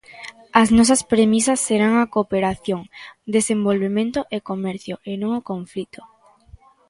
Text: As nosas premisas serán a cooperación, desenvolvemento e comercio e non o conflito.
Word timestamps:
As 0.61 0.67
nosas 0.77 1.01
premisas 1.11 1.59
serán 1.67 1.93
a 1.97 2.05
cooperación, 2.15 2.81
desenvolvemento 3.37 4.19
e 4.35 4.37
comercio 4.49 4.95
e 5.11 5.13
non 5.21 5.31
o 5.39 5.45
conflito. 5.51 6.01